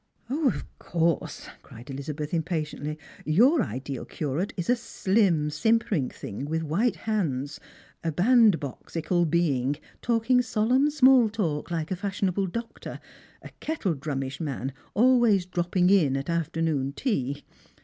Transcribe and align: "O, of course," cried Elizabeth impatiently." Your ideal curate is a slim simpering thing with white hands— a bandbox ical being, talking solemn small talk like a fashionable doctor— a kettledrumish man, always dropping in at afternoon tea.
"O, 0.31 0.47
of 0.47 0.65
course," 0.79 1.45
cried 1.61 1.91
Elizabeth 1.91 2.33
impatiently." 2.33 2.97
Your 3.39 3.61
ideal 3.61 4.03
curate 4.03 4.51
is 4.57 4.67
a 4.67 4.75
slim 4.75 5.51
simpering 5.51 6.09
thing 6.09 6.45
with 6.45 6.63
white 6.63 6.95
hands— 7.05 7.59
a 8.03 8.11
bandbox 8.11 8.95
ical 8.95 9.29
being, 9.29 9.75
talking 10.01 10.41
solemn 10.41 10.89
small 10.89 11.29
talk 11.29 11.69
like 11.69 11.91
a 11.91 11.95
fashionable 11.95 12.47
doctor— 12.47 12.99
a 13.43 13.51
kettledrumish 13.61 14.39
man, 14.41 14.73
always 14.95 15.45
dropping 15.45 15.91
in 15.91 16.17
at 16.17 16.31
afternoon 16.31 16.93
tea. 16.93 17.43